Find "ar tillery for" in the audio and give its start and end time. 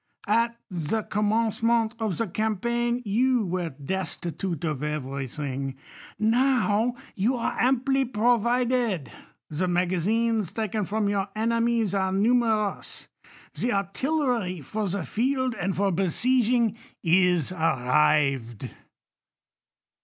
13.71-14.87